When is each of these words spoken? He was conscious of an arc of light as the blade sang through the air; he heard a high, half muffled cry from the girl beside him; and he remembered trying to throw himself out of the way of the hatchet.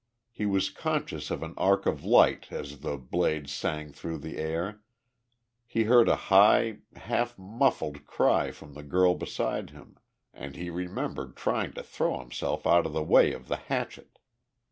He 0.31 0.47
was 0.47 0.71
conscious 0.71 1.29
of 1.29 1.43
an 1.43 1.53
arc 1.57 1.85
of 1.85 2.03
light 2.03 2.47
as 2.49 2.79
the 2.79 2.97
blade 2.97 3.47
sang 3.47 3.91
through 3.91 4.17
the 4.17 4.39
air; 4.39 4.81
he 5.67 5.83
heard 5.83 6.09
a 6.09 6.15
high, 6.33 6.79
half 6.95 7.37
muffled 7.37 8.07
cry 8.07 8.49
from 8.49 8.73
the 8.73 8.81
girl 8.81 9.13
beside 9.13 9.69
him; 9.69 9.97
and 10.33 10.55
he 10.55 10.71
remembered 10.71 11.35
trying 11.35 11.73
to 11.73 11.83
throw 11.83 12.17
himself 12.19 12.65
out 12.65 12.87
of 12.87 12.93
the 12.93 13.03
way 13.03 13.31
of 13.31 13.47
the 13.47 13.57
hatchet. 13.57 14.17